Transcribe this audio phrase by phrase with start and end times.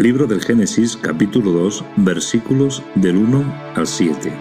[0.00, 4.32] Libro del Génesis capítulo 2 versículos del 1 al 7.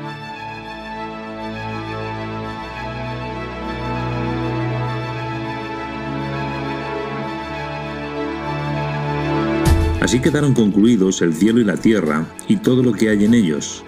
[9.99, 13.83] Así quedaron concluidos el cielo y la tierra y todo lo que hay en ellos.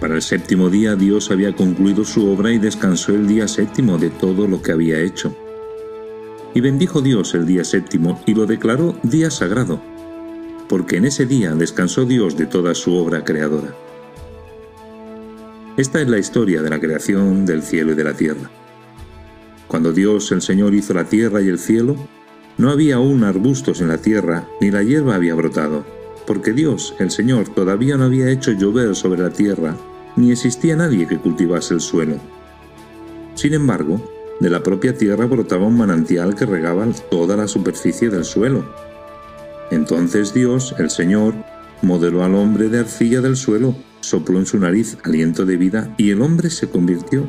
[0.00, 4.10] Para el séptimo día Dios había concluido su obra y descansó el día séptimo de
[4.10, 5.36] todo lo que había hecho.
[6.52, 9.80] Y bendijo Dios el día séptimo y lo declaró día sagrado,
[10.70, 13.74] porque en ese día descansó Dios de toda su obra creadora.
[15.76, 18.48] Esta es la historia de la creación del cielo y de la tierra.
[19.66, 21.96] Cuando Dios el Señor hizo la tierra y el cielo,
[22.56, 25.84] no había aún arbustos en la tierra, ni la hierba había brotado,
[26.24, 29.74] porque Dios, el Señor, todavía no había hecho llover sobre la tierra,
[30.14, 32.14] ni existía nadie que cultivase el suelo.
[33.34, 34.00] Sin embargo,
[34.38, 38.89] de la propia tierra brotaba un manantial que regaba toda la superficie del suelo.
[39.70, 41.34] Entonces Dios, el Señor,
[41.82, 46.10] modeló al hombre de arcilla del suelo, sopló en su nariz aliento de vida y
[46.10, 47.26] el hombre se convirtió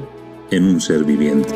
[0.52, 1.54] en un ser viviente.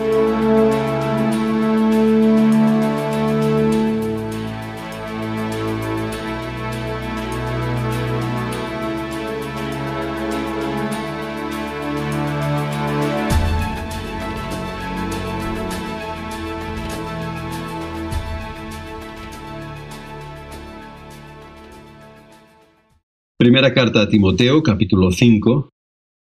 [23.45, 25.69] Primera carta a Timoteo, capítulo 5,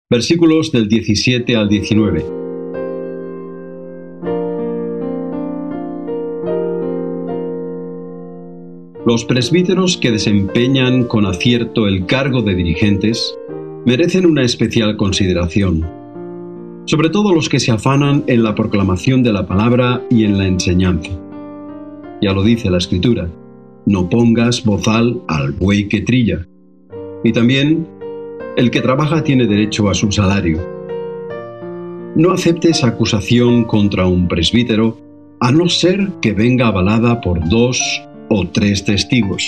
[0.08, 2.24] versículos del 17 al 19.
[9.04, 13.36] Los presbíteros que desempeñan con acierto el cargo de dirigentes
[13.84, 15.86] merecen una especial consideración,
[16.86, 20.46] sobre todo los que se afanan en la proclamación de la palabra y en la
[20.46, 21.10] enseñanza.
[22.22, 23.30] Ya lo dice la Escritura,
[23.84, 26.46] no pongas bozal al buey que trilla
[27.24, 27.86] y también,
[28.56, 30.58] el que trabaja tiene derecho a su salario.
[32.16, 34.98] No aceptes acusación contra un presbítero
[35.40, 37.80] a no ser que venga avalada por dos
[38.28, 39.44] o tres testigos.